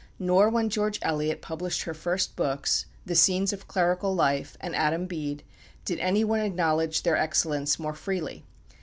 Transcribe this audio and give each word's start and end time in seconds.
Nor 0.17 0.49
when 0.49 0.71
George 0.71 0.97
Eliot 1.03 1.43
published 1.43 1.83
her 1.83 1.93
first 1.93 2.35
books, 2.35 2.87
"The 3.05 3.13
Scenes 3.13 3.53
of 3.53 3.67
Clerical 3.67 4.15
Life" 4.15 4.57
and 4.59 4.75
"Adam 4.75 5.05
Bede," 5.05 5.43
did 5.85 5.99
any 5.99 6.23
one 6.23 6.39
acknowledge 6.39 7.03
their 7.03 7.15
excellence 7.17 7.77
more 7.77 7.93
freely. 7.93 8.43